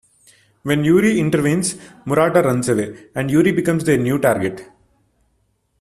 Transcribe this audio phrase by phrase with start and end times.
[0.63, 4.67] When Yuri intervenes, Murata runs away, and Yuri becomes their new target.